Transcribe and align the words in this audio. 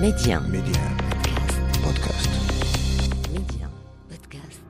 Média. 0.00 0.40
Média. 0.40 0.78
Podcast. 1.82 2.28
Média. 3.32 3.66
Podcast. 4.10 4.60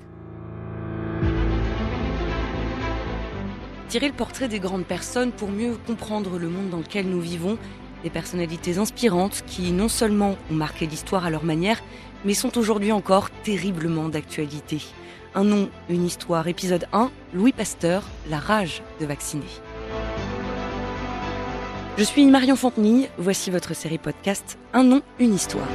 Tirer 3.89 4.07
le 4.07 4.15
portrait 4.15 4.47
des 4.47 4.61
grandes 4.61 4.85
personnes 4.85 5.33
pour 5.33 5.51
mieux 5.51 5.75
comprendre 5.85 6.39
le 6.39 6.49
monde 6.49 6.71
dans 6.71 6.79
lequel 6.79 7.09
nous 7.09 7.21
vivons. 7.21 7.59
Des 8.05 8.11
personnalités 8.11 8.79
inspirantes 8.79 9.43
qui 9.49 9.73
non 9.73 9.89
seulement 9.89 10.37
ont 10.49 10.55
marqué 10.55 10.87
l'histoire 10.87 11.27
à 11.27 11.31
leur 11.31 11.43
manière, 11.43 11.83
mais 12.25 12.35
sont 12.35 12.57
aujourd'hui 12.57 12.93
encore 12.93 13.31
terriblement 13.43 14.09
d'actualité. 14.09 14.81
Un 15.35 15.43
nom, 15.43 15.69
une 15.89 16.05
histoire, 16.05 16.47
épisode 16.47 16.87
1, 16.93 17.11
Louis 17.35 17.53
Pasteur, 17.53 18.05
la 18.31 18.39
rage 18.39 18.81
de 19.01 19.07
vacciner. 19.07 19.45
Je 21.99 22.05
suis 22.05 22.27
Marion 22.27 22.57
Fontenille, 22.57 23.09
voici 23.17 23.51
votre 23.51 23.75
série 23.75 23.97
podcast 23.97 24.59
Un 24.75 24.85
nom, 24.85 25.01
une 25.19 25.33
histoire. 25.33 25.67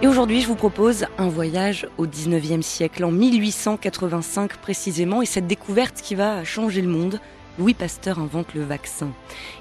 Et 0.00 0.06
aujourd'hui, 0.06 0.40
je 0.40 0.46
vous 0.46 0.54
propose 0.54 1.04
un 1.18 1.28
voyage 1.28 1.86
au 1.98 2.06
19e 2.06 2.62
siècle, 2.62 3.04
en 3.04 3.10
1885 3.10 4.56
précisément, 4.56 5.20
et 5.20 5.26
cette 5.26 5.46
découverte 5.46 6.00
qui 6.00 6.14
va 6.14 6.42
changer 6.44 6.80
le 6.80 6.88
monde. 6.88 7.20
Louis 7.58 7.74
Pasteur 7.74 8.18
invente 8.18 8.54
le 8.54 8.62
vaccin. 8.62 9.10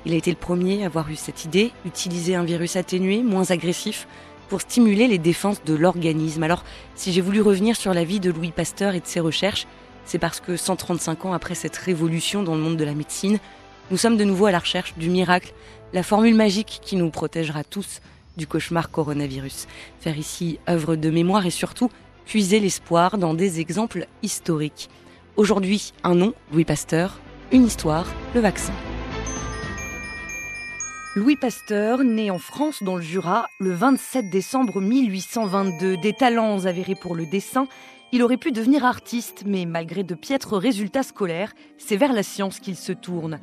Il 0.06 0.14
a 0.14 0.16
été 0.16 0.32
le 0.32 0.38
premier 0.38 0.84
à 0.84 0.86
avoir 0.86 1.12
eu 1.12 1.18
cette 1.18 1.44
idée, 1.44 1.74
utiliser 1.86 2.36
un 2.36 2.46
virus 2.46 2.78
atténué, 2.78 3.22
moins 3.22 3.52
agressif, 3.52 4.08
pour 4.48 4.62
stimuler 4.62 5.10
les 5.10 5.18
défenses 5.18 5.62
de 5.66 5.74
l'organisme. 5.74 6.44
Alors, 6.44 6.64
si 6.96 7.12
j'ai 7.12 7.20
voulu 7.20 7.42
revenir 7.42 7.76
sur 7.76 7.94
la 7.94 8.06
vie 8.06 8.22
de 8.22 8.32
Louis 8.32 8.52
Pasteur 8.52 8.96
et 8.96 9.02
de 9.02 9.08
ses 9.08 9.20
recherches, 9.20 9.68
c'est 10.06 10.20
parce 10.20 10.40
que 10.40 10.56
135 10.56 11.26
ans 11.26 11.34
après 11.34 11.56
cette 11.56 11.76
révolution 11.76 12.44
dans 12.44 12.56
le 12.56 12.62
monde 12.62 12.78
de 12.78 12.86
la 12.86 12.94
médecine, 12.94 13.40
nous 13.90 13.98
sommes 13.98 14.18
de 14.18 14.24
nouveau 14.24 14.46
à 14.46 14.52
la 14.52 14.60
recherche 14.60 14.94
du 14.98 15.10
miracle, 15.10 15.54
la 15.94 16.04
formule 16.04 16.36
magique 16.36 16.80
qui 16.82 16.96
nous 16.96 17.10
protégera 17.10 17.64
tous 17.64 18.02
du 18.38 18.48
cauchemar 18.48 18.92
coronavirus. 18.92 19.68
Faire 20.00 20.18
ici 20.18 20.60
œuvre 20.70 20.96
de 20.96 21.10
mémoire 21.10 21.46
et 21.46 21.52
surtout 21.52 21.90
puiser 22.26 22.60
l'espoir 22.60 23.18
dans 23.18 23.34
des 23.34 23.60
exemples 23.60 24.06
historiques. 24.24 24.90
Aujourd'hui, 25.36 25.94
un 26.04 26.16
nom, 26.16 26.34
Louis 26.54 26.66
Pasteur, 26.66 27.20
une 27.52 27.66
histoire, 27.66 28.06
le 28.34 28.42
vaccin. 28.42 28.74
Louis 31.16 31.36
Pasteur, 31.36 32.06
né 32.06 32.32
en 32.32 32.40
France 32.40 32.84
dans 32.84 32.96
le 32.96 33.02
Jura 33.02 33.48
le 33.60 33.74
27 33.74 34.30
décembre 34.30 34.80
1822, 34.80 35.98
des 35.98 36.14
talents 36.14 36.66
avérés 36.66 36.96
pour 36.96 37.16
le 37.16 37.26
dessin, 37.26 37.68
il 38.14 38.24
aurait 38.24 38.38
pu 38.38 38.52
devenir 38.52 38.86
artiste, 38.86 39.44
mais 39.46 39.66
malgré 39.66 40.04
de 40.04 40.16
piètres 40.16 40.58
résultats 40.58 41.04
scolaires, 41.04 41.54
c'est 41.78 41.98
vers 41.98 42.14
la 42.14 42.24
science 42.24 42.60
qu'il 42.60 42.78
se 42.78 42.92
tourne. 42.92 43.40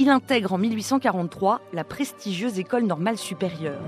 Il 0.00 0.10
intègre 0.10 0.52
en 0.52 0.58
1843 0.58 1.60
la 1.72 1.82
prestigieuse 1.82 2.60
École 2.60 2.84
normale 2.84 3.18
supérieure. 3.18 3.82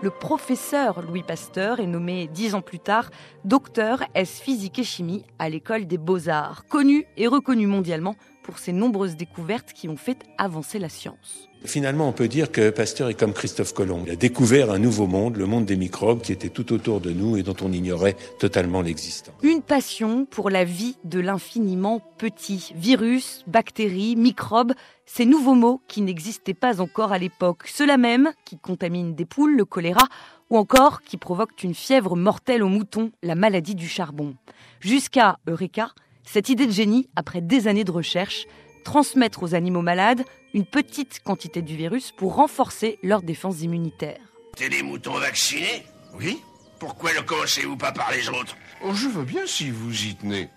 Le 0.00 0.08
professeur 0.08 1.02
Louis 1.02 1.22
Pasteur 1.22 1.78
est 1.78 1.86
nommé 1.86 2.26
dix 2.32 2.54
ans 2.54 2.62
plus 2.62 2.78
tard 2.78 3.10
docteur 3.44 4.02
S 4.14 4.40
physique 4.40 4.78
et 4.78 4.84
chimie 4.84 5.24
à 5.38 5.50
l'école 5.50 5.86
des 5.86 5.98
beaux-arts, 5.98 6.64
connu 6.68 7.04
et 7.18 7.26
reconnu 7.26 7.66
mondialement 7.66 8.16
pour 8.42 8.58
ses 8.58 8.72
nombreuses 8.72 9.16
découvertes 9.16 9.72
qui 9.72 9.88
ont 9.88 9.96
fait 9.96 10.18
avancer 10.38 10.78
la 10.78 10.88
science. 10.88 11.48
Finalement, 11.64 12.08
on 12.08 12.12
peut 12.12 12.26
dire 12.26 12.50
que 12.50 12.70
Pasteur 12.70 13.08
est 13.08 13.14
comme 13.14 13.32
Christophe 13.32 13.72
Colomb. 13.72 14.02
Il 14.06 14.12
a 14.12 14.16
découvert 14.16 14.72
un 14.72 14.80
nouveau 14.80 15.06
monde, 15.06 15.36
le 15.36 15.46
monde 15.46 15.64
des 15.64 15.76
microbes 15.76 16.20
qui 16.20 16.32
était 16.32 16.48
tout 16.48 16.72
autour 16.72 17.00
de 17.00 17.10
nous 17.10 17.36
et 17.36 17.44
dont 17.44 17.54
on 17.62 17.72
ignorait 17.72 18.16
totalement 18.40 18.82
l'existence. 18.82 19.34
Une 19.42 19.62
passion 19.62 20.24
pour 20.24 20.50
la 20.50 20.64
vie 20.64 20.96
de 21.04 21.20
l'infiniment 21.20 22.00
petit. 22.18 22.72
Virus, 22.74 23.44
bactéries, 23.46 24.16
microbes, 24.16 24.72
ces 25.06 25.24
nouveaux 25.24 25.54
mots 25.54 25.80
qui 25.86 26.02
n'existaient 26.02 26.52
pas 26.52 26.80
encore 26.80 27.12
à 27.12 27.18
l'époque. 27.18 27.68
Ceux-là 27.68 27.96
même 27.96 28.32
qui 28.44 28.58
contaminent 28.58 29.14
des 29.14 29.24
poules, 29.24 29.56
le 29.56 29.64
choléra, 29.64 30.08
ou 30.50 30.58
encore 30.58 31.02
qui 31.02 31.16
provoquent 31.16 31.62
une 31.62 31.74
fièvre 31.74 32.16
mortelle 32.16 32.62
aux 32.62 32.68
moutons, 32.68 33.12
la 33.22 33.36
maladie 33.36 33.76
du 33.76 33.88
charbon. 33.88 34.34
Jusqu'à 34.80 35.38
Eureka, 35.46 35.92
cette 36.24 36.48
idée 36.48 36.66
de 36.66 36.72
génie, 36.72 37.08
après 37.16 37.40
des 37.40 37.68
années 37.68 37.84
de 37.84 37.90
recherche, 37.90 38.46
transmettre 38.84 39.42
aux 39.42 39.54
animaux 39.54 39.82
malades 39.82 40.24
une 40.54 40.66
petite 40.66 41.20
quantité 41.22 41.62
du 41.62 41.76
virus 41.76 42.12
pour 42.12 42.34
renforcer 42.34 42.98
leur 43.02 43.22
défense 43.22 43.62
immunitaire. 43.62 44.20
T'es 44.56 44.68
des 44.68 44.82
moutons 44.82 45.18
vaccinés? 45.18 45.84
Oui. 46.14 46.40
Pourquoi 46.78 47.14
ne 47.14 47.20
commencez-vous 47.20 47.76
pas 47.76 47.92
par 47.92 48.10
les 48.12 48.28
autres? 48.28 48.56
Oh, 48.84 48.92
je 48.92 49.08
veux 49.08 49.24
bien 49.24 49.46
si 49.46 49.70
vous 49.70 50.04
y 50.04 50.14
tenez. 50.16 50.48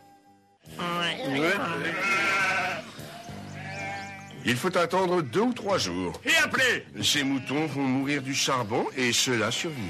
Il 4.44 4.56
faut 4.56 4.76
attendre 4.78 5.22
deux 5.22 5.42
ou 5.42 5.54
trois 5.54 5.78
jours. 5.78 6.20
Et 6.26 6.36
appelez 6.44 6.86
Ces 7.04 7.24
moutons 7.24 7.68
vont 7.68 7.84
mourir 7.84 8.22
du 8.22 8.34
charbon 8.34 8.86
et 8.98 9.14
ceux-là 9.14 9.52
survivront. 9.52 9.90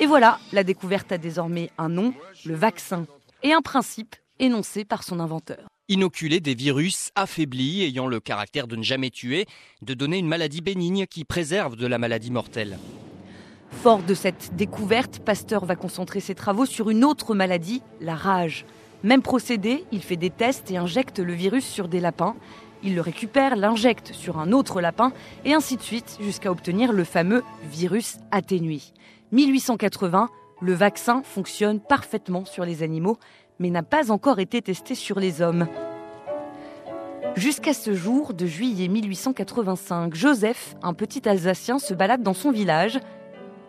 Et 0.00 0.06
voilà, 0.06 0.38
la 0.52 0.64
découverte 0.64 1.12
a 1.12 1.18
désormais 1.18 1.70
un 1.78 1.88
nom, 1.88 2.12
le 2.44 2.54
vaccin, 2.54 3.06
et 3.42 3.52
un 3.52 3.62
principe 3.62 4.16
énoncé 4.38 4.84
par 4.84 5.02
son 5.02 5.20
inventeur. 5.20 5.66
Inoculer 5.88 6.40
des 6.40 6.54
virus 6.54 7.10
affaiblis 7.14 7.82
ayant 7.82 8.06
le 8.06 8.20
caractère 8.20 8.66
de 8.66 8.76
ne 8.76 8.82
jamais 8.82 9.10
tuer, 9.10 9.46
de 9.82 9.94
donner 9.94 10.18
une 10.18 10.28
maladie 10.28 10.62
bénigne 10.62 11.06
qui 11.06 11.24
préserve 11.24 11.76
de 11.76 11.86
la 11.86 11.98
maladie 11.98 12.30
mortelle. 12.30 12.78
Fort 13.70 14.02
de 14.02 14.14
cette 14.14 14.56
découverte, 14.56 15.18
Pasteur 15.18 15.66
va 15.66 15.76
concentrer 15.76 16.20
ses 16.20 16.34
travaux 16.34 16.64
sur 16.64 16.88
une 16.88 17.04
autre 17.04 17.34
maladie, 17.34 17.82
la 18.00 18.14
rage. 18.14 18.64
Même 19.02 19.20
procédé, 19.20 19.84
il 19.92 20.02
fait 20.02 20.16
des 20.16 20.30
tests 20.30 20.70
et 20.70 20.78
injecte 20.78 21.18
le 21.18 21.34
virus 21.34 21.66
sur 21.66 21.88
des 21.88 22.00
lapins. 22.00 22.34
Il 22.82 22.94
le 22.94 23.02
récupère, 23.02 23.56
l'injecte 23.56 24.12
sur 24.14 24.38
un 24.38 24.52
autre 24.52 24.80
lapin, 24.80 25.12
et 25.44 25.52
ainsi 25.52 25.76
de 25.76 25.82
suite, 25.82 26.16
jusqu'à 26.20 26.50
obtenir 26.50 26.92
le 26.92 27.04
fameux 27.04 27.42
virus 27.70 28.16
atténué. 28.30 28.80
1880, 29.32 30.30
le 30.62 30.72
vaccin 30.72 31.22
fonctionne 31.22 31.80
parfaitement 31.80 32.46
sur 32.46 32.64
les 32.64 32.82
animaux, 32.82 33.18
mais 33.58 33.70
n'a 33.70 33.82
pas 33.82 34.10
encore 34.10 34.38
été 34.38 34.62
testé 34.62 34.94
sur 34.94 35.18
les 35.18 35.42
hommes. 35.42 35.66
Jusqu'à 37.36 37.74
ce 37.74 37.94
jour 37.94 38.32
de 38.32 38.46
juillet 38.46 38.88
1885, 38.88 40.14
Joseph, 40.14 40.76
un 40.82 40.94
petit 40.94 41.28
Alsacien, 41.28 41.78
se 41.78 41.92
balade 41.92 42.22
dans 42.22 42.34
son 42.34 42.52
village. 42.52 43.00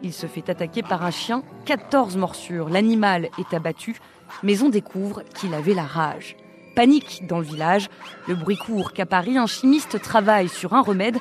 Il 0.03 0.13
se 0.13 0.28
fait 0.28 0.50
attaquer 0.50 0.84
par 0.84 1.03
un 1.03 1.12
chien, 1.12 1.41
14 1.66 2.16
morsures. 2.18 2.69
L'animal 2.69 3.29
est 3.40 3.56
abattu, 3.56 3.97
mais 4.44 4.62
on 4.62 4.69
découvre 4.69 5.23
qu'il 5.23 5.53
avait 5.53 5.73
la 5.73 5.84
rage. 5.84 6.35
Panique 6.75 7.25
dans 7.28 7.40
le 7.40 7.46
village. 7.46 7.90
Le 8.28 8.35
bruit 8.35 8.57
court 8.57 8.94
qu'à 8.94 9.06
Paris, 9.06 9.38
un 9.38 9.47
chimiste 9.47 10.00
travaille 10.02 10.50
sur 10.50 10.73
un 10.73 10.81
remède. 10.81 11.17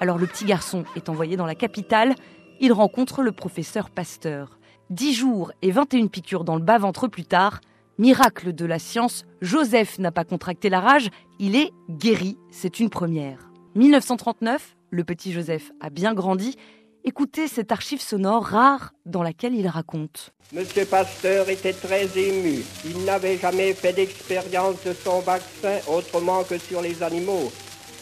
Alors 0.00 0.18
le 0.18 0.26
petit 0.26 0.44
garçon 0.44 0.84
est 0.94 1.08
envoyé 1.08 1.36
dans 1.36 1.46
la 1.46 1.54
capitale. 1.54 2.14
Il 2.60 2.72
rencontre 2.72 3.22
le 3.22 3.32
professeur 3.32 3.90
Pasteur. 3.90 4.58
10 4.90 5.14
jours 5.14 5.52
et 5.62 5.70
21 5.70 6.06
piqûres 6.06 6.44
dans 6.44 6.56
le 6.56 6.62
bas-ventre 6.62 7.08
plus 7.08 7.24
tard, 7.24 7.60
Miracle 8.00 8.52
de 8.52 8.64
la 8.64 8.78
science, 8.78 9.24
Joseph 9.42 9.98
n'a 9.98 10.12
pas 10.12 10.22
contracté 10.22 10.68
la 10.68 10.78
rage, 10.78 11.08
il 11.40 11.56
est 11.56 11.72
guéri, 11.90 12.38
c'est 12.52 12.78
une 12.78 12.90
première. 12.90 13.50
1939, 13.74 14.76
le 14.90 15.02
petit 15.02 15.32
Joseph 15.32 15.72
a 15.80 15.90
bien 15.90 16.14
grandi. 16.14 16.54
Écoutez 17.02 17.48
cette 17.48 17.72
archive 17.72 18.00
sonore 18.00 18.44
rare 18.44 18.92
dans 19.04 19.24
laquelle 19.24 19.56
il 19.56 19.66
raconte. 19.66 20.30
Monsieur 20.52 20.84
Pasteur 20.84 21.48
était 21.48 21.72
très 21.72 22.06
ému. 22.16 22.62
Il 22.84 23.04
n'avait 23.04 23.36
jamais 23.36 23.74
fait 23.74 23.94
d'expérience 23.94 24.76
de 24.86 24.92
son 24.92 25.18
vaccin 25.18 25.78
autrement 25.88 26.44
que 26.44 26.56
sur 26.56 26.80
les 26.80 27.02
animaux. 27.02 27.50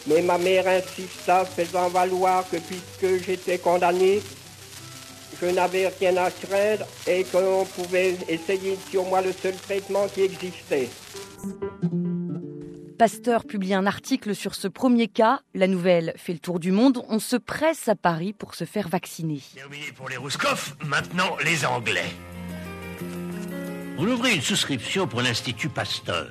Mais 0.09 0.21
ma 0.21 0.37
mère 0.37 0.69
insista, 0.69 1.47
faisant 1.47 1.89
valoir 1.89 2.45
que 2.51 2.59
puisque 2.59 3.25
j'étais 3.25 3.57
condamné, 3.57 4.21
je 5.41 5.47
n'avais 5.47 5.89
rien 5.89 6.17
à 6.17 6.31
craindre 6.31 6.87
et 7.07 7.25
qu'on 7.25 7.65
pouvait 7.65 8.17
essayer 8.29 8.79
sur 8.91 9.05
moi 9.05 9.23
le 9.23 9.33
seul 9.33 9.55
traitement 9.55 10.07
qui 10.09 10.23
existait. 10.23 10.89
Pasteur 12.99 13.45
publie 13.45 13.75
un 13.75 13.87
article 13.87 14.35
sur 14.35 14.55
ce 14.55 14.69
premier 14.69 15.09
cas. 15.09 15.41
La 15.53 15.67
nouvelle 15.67 16.15
fait 16.17 16.33
le 16.33 16.39
tour 16.39 16.59
du 16.59 16.73
monde. 16.73 17.05
On 17.11 17.19
se 17.19 17.37
presse 17.37 17.89
à 17.89 17.95
Paris 17.95 18.33
pour 18.33 18.55
se 18.55 18.65
faire 18.65 18.89
vacciner. 18.89 19.43
Terminé 19.55 19.93
pour 19.95 20.09
les 20.09 20.17
Rouskoff, 20.17 20.77
maintenant 20.87 21.37
les 21.45 21.67
Anglais. 21.67 22.11
Vous 23.99 24.07
ouvrez 24.07 24.35
une 24.35 24.41
souscription 24.41 25.07
pour 25.07 25.21
l'Institut 25.21 25.69
Pasteur. 25.69 26.31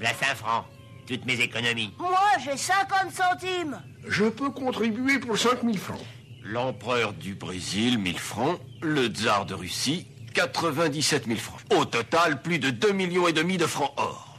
La 0.00 0.12
5 0.12 0.34
francs, 0.34 0.64
toutes 1.06 1.24
mes 1.26 1.40
économies. 1.40 1.94
Moi, 1.98 2.18
j'ai 2.44 2.56
50 2.56 3.12
centimes. 3.12 3.80
Je 4.08 4.24
peux 4.24 4.50
contribuer 4.50 5.20
pour 5.20 5.38
5000 5.38 5.78
francs. 5.78 6.04
L'empereur 6.44 7.12
du 7.12 7.34
Brésil, 7.34 7.98
1000 7.98 8.18
francs. 8.18 8.58
Le 8.82 9.06
tsar 9.06 9.46
de 9.46 9.54
Russie, 9.54 10.06
97 10.34 11.26
000 11.26 11.38
francs. 11.38 11.60
Au 11.78 11.84
total, 11.84 12.42
plus 12.42 12.58
de 12.58 12.70
2 12.70 12.92
millions 12.92 13.28
et 13.28 13.32
demi 13.32 13.56
de 13.58 13.66
francs 13.66 13.92
or. 13.96 14.38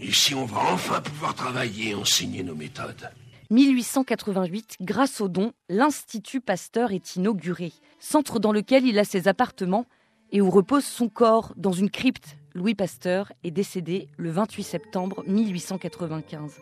Ici, 0.00 0.34
on 0.34 0.46
va 0.46 0.60
enfin 0.72 1.00
pouvoir 1.00 1.34
travailler 1.34 1.90
et 1.90 1.94
enseigner 1.94 2.42
nos 2.42 2.54
méthodes? 2.54 3.10
1888, 3.50 4.78
grâce 4.80 5.20
aux 5.20 5.28
dons, 5.28 5.52
l'Institut 5.68 6.40
Pasteur 6.40 6.90
est 6.90 7.16
inauguré, 7.16 7.72
centre 7.98 8.38
dans 8.38 8.52
lequel 8.52 8.86
il 8.86 8.98
a 8.98 9.04
ses 9.04 9.28
appartements 9.28 9.84
et 10.32 10.40
où 10.40 10.50
repose 10.50 10.84
son 10.84 11.08
corps 11.08 11.52
dans 11.56 11.72
une 11.72 11.90
crypte. 11.90 12.38
Louis 12.54 12.74
Pasteur 12.74 13.30
est 13.44 13.50
décédé 13.50 14.08
le 14.16 14.30
28 14.30 14.62
septembre 14.62 15.22
1895. 15.26 16.52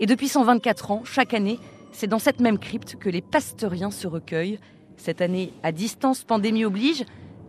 Et 0.00 0.06
depuis 0.06 0.28
124 0.28 0.90
ans, 0.90 1.02
chaque 1.04 1.34
année, 1.34 1.58
c'est 1.92 2.06
dans 2.06 2.18
cette 2.18 2.40
même 2.40 2.58
crypte 2.58 2.96
que 2.96 3.08
les 3.08 3.22
pasteuriens 3.22 3.90
se 3.90 4.06
recueillent. 4.06 4.58
Cette 4.96 5.20
année, 5.20 5.52
à 5.62 5.72
distance, 5.72 6.24
pandémie 6.24 6.64
oblige. 6.64 7.04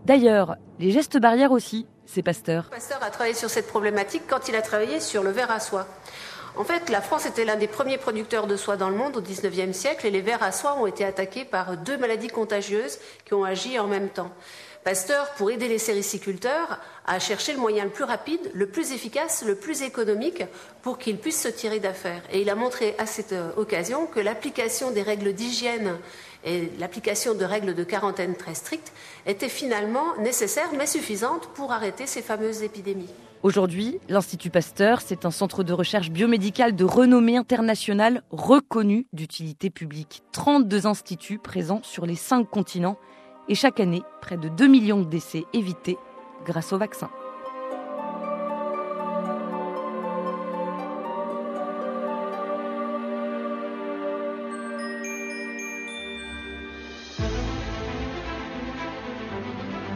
D'ailleurs, 0.06 0.56
les 0.80 0.92
gestes 0.92 1.18
barrières 1.18 1.52
aussi, 1.52 1.86
c'est 2.06 2.24
Pasteur. 2.24 2.70
Pasteur 2.70 3.04
a 3.04 3.10
travaillé 3.10 3.34
sur 3.34 3.50
cette 3.50 3.68
problématique 3.68 4.24
quand 4.28 4.50
il 4.50 4.56
a 4.56 4.62
travaillé 4.62 5.00
sur 5.00 5.24
le 5.24 5.32
verre 5.32 5.52
à 5.52 5.60
soie. 5.60 5.88
En 6.58 6.66
fait, 6.66 6.90
la 6.90 7.02
France 7.02 7.26
était 7.26 7.46
l'un 7.46 7.56
des 7.56 7.68
premiers 7.68 7.98
producteurs 7.98 8.46
de 8.46 8.58
soie 8.58 8.76
dans 8.76 8.90
le 8.90 8.96
monde 8.96 9.16
au 9.16 9.22
XIXe 9.22 9.76
siècle 9.76 10.06
et 10.06 10.12
les 10.12 10.22
vers 10.22 10.44
à 10.44 10.52
soie 10.52 10.76
ont 10.76 10.86
été 10.86 11.06
attaqués 11.06 11.46
par 11.46 11.78
deux 11.78 11.98
maladies 11.98 12.28
contagieuses 12.28 13.00
qui 13.26 13.34
ont 13.34 13.46
agi 13.46 13.80
en 13.80 13.88
même 13.88 14.10
temps. 14.10 14.32
Pasteur, 14.84 15.30
pour 15.38 15.52
aider 15.52 15.68
les 15.68 15.78
sériciculteurs, 15.78 16.80
a 17.06 17.20
cherché 17.20 17.54
le 17.54 17.60
moyen 17.60 17.84
le 17.84 17.92
plus 17.92 18.04
rapide, 18.04 18.40
le 18.56 18.66
plus 18.66 18.94
efficace, 18.94 19.44
le 19.46 19.54
plus 19.54 19.84
économique 19.84 20.44
pour 20.82 20.98
qu'ils 20.98 21.18
puissent 21.18 21.44
se 21.44 21.50
tirer 21.50 21.80
d'affaires. 21.80 22.24
Et 22.32 22.42
il 22.42 22.50
a 22.50 22.56
montré 22.56 22.96
à 22.98 23.06
cette 23.06 23.34
euh, 23.34 23.52
occasion 23.58 24.08
que 24.08 24.20
l'application 24.20 24.90
des 24.90 25.04
règles 25.04 25.34
d'hygiène 25.34 25.98
et 26.44 26.72
l'application 26.80 27.36
de 27.36 27.46
règles 27.46 27.76
de 27.76 27.84
quarantaine 27.84 28.36
très 28.36 28.56
strictes 28.56 28.92
était 29.28 29.50
finalement 29.50 30.18
nécessaire 30.18 30.70
mais 30.76 30.88
suffisante 30.88 31.50
pour 31.54 31.72
arrêter 31.72 32.08
ces 32.08 32.24
fameuses 32.24 32.64
épidémies. 32.64 33.10
Aujourd'hui, 33.44 34.00
l'Institut 34.10 34.50
Pasteur, 34.50 35.02
c'est 35.02 35.26
un 35.26 35.32
centre 35.32 35.64
de 35.64 35.74
recherche 35.74 36.10
biomédicale 36.10 36.76
de 36.76 36.86
renommée 36.86 37.38
internationale 37.38 38.24
reconnu 38.32 39.06
d'utilité 39.14 39.70
publique. 39.70 40.24
32 40.32 40.88
instituts 40.88 41.40
présents 41.40 41.82
sur 41.84 42.08
les 42.08 42.16
5 42.16 42.50
continents 42.50 42.98
et 43.52 43.56
chaque 43.56 43.82
année, 43.82 44.04
près 44.22 44.38
de 44.38 44.48
2 44.48 44.68
millions 44.68 45.02
de 45.02 45.04
décès 45.04 45.44
évités 45.52 45.98
grâce 46.46 46.72
au 46.72 46.78
vaccin. 46.78 47.10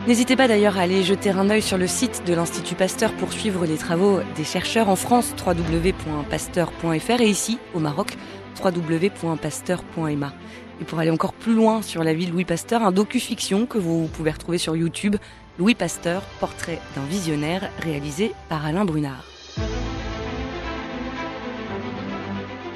N'hésitez 0.05 0.35
pas 0.35 0.49
d'ailleurs 0.49 0.77
à 0.77 0.81
aller 0.81 1.01
jeter 1.01 1.29
un 1.29 1.49
œil 1.49 1.61
sur 1.61 1.77
le 1.77 1.87
site 1.87 2.23
de 2.27 2.33
l'Institut 2.33 2.75
Pasteur 2.75 3.13
pour 3.13 3.31
suivre 3.31 3.65
les 3.65 3.77
travaux 3.77 4.19
des 4.35 4.43
chercheurs 4.43 4.89
en 4.89 4.97
France, 4.97 5.33
www.pasteur.fr 5.47 7.21
et 7.21 7.29
ici, 7.29 7.57
au 7.73 7.79
Maroc, 7.79 8.17
www.pasteur.ma. 8.61 10.33
Et 10.81 10.83
pour 10.83 10.99
aller 10.99 11.11
encore 11.11 11.33
plus 11.33 11.53
loin 11.53 11.81
sur 11.81 12.03
la 12.03 12.13
vie 12.13 12.25
de 12.25 12.31
Louis 12.31 12.45
Pasteur, 12.45 12.83
un 12.83 12.91
docu-fiction 12.91 13.65
que 13.65 13.77
vous 13.77 14.07
pouvez 14.07 14.31
retrouver 14.31 14.57
sur 14.57 14.75
YouTube, 14.75 15.15
Louis 15.57 15.75
Pasteur, 15.75 16.21
portrait 16.39 16.79
d'un 16.95 17.05
visionnaire, 17.05 17.69
réalisé 17.81 18.33
par 18.49 18.65
Alain 18.65 18.83
Brunard. 18.83 19.23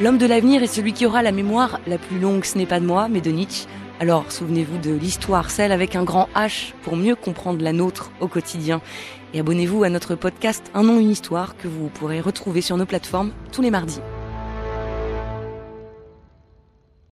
L'homme 0.02 0.18
de 0.18 0.26
l'avenir 0.26 0.64
est 0.64 0.68
celui 0.68 0.94
qui 0.94 1.06
aura 1.06 1.22
la 1.22 1.34
mémoire 1.34 1.82
la 1.86 1.98
plus 1.98 2.20
longue, 2.20 2.46
ce 2.46 2.58
n'est 2.58 2.66
pas 2.66 2.80
de 2.80 2.86
moi, 2.86 3.10
mais 3.10 3.20
de 3.20 3.32
Nietzsche. 3.32 3.68
Alors 4.00 4.32
souvenez-vous 4.32 4.78
de 4.78 4.94
l'histoire, 4.94 5.52
celle 5.52 5.74
avec 5.74 5.98
un 5.98 6.04
grand 6.04 6.30
H, 6.36 6.72
pour 6.84 6.96
mieux 6.96 7.16
comprendre 7.16 7.62
la 7.62 7.74
nôtre 7.74 8.12
au 8.22 8.30
quotidien. 8.30 8.80
Et 9.34 9.42
abonnez-vous 9.42 9.84
à 9.84 9.90
notre 9.90 10.16
podcast 10.16 10.72
Un 10.74 10.84
nom, 10.84 11.02
une 11.02 11.12
histoire 11.12 11.58
que 11.58 11.68
vous 11.68 11.90
pourrez 11.90 12.22
retrouver 12.22 12.62
sur 12.62 12.78
nos 12.78 12.86
plateformes 12.86 13.32
tous 13.52 13.62
les 13.62 13.72
mardis. 13.72 14.00